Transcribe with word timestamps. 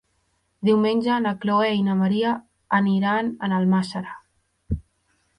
Diumenge 0.67 1.17
na 1.25 1.33
Chloé 1.43 1.67
i 1.79 1.83
na 1.89 1.97
Maria 1.99 2.31
aniran 2.77 3.29
a 3.49 3.49
Almàssera. 3.59 4.15